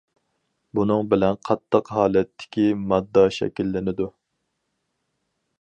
بۇنىڭ 0.79 1.11
بىلەن 1.11 1.37
قاتتىق 1.49 1.91
ھالەتتىكى 1.97 2.65
ماددا 2.93 3.27
شەكىللىنىدۇ. 3.39 4.13